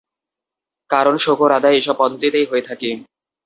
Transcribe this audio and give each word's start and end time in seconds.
কারণ 0.89 1.15
শোকর 1.17 1.49
আদায় 1.57 1.77
এসব 1.79 1.95
পদ্ধতিতেই 2.01 2.49
হয়ে 2.51 2.67
থাকে। 2.69 2.89